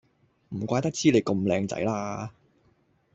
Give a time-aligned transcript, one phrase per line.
[0.49, 2.31] 唔怪得知你咁靚仔啦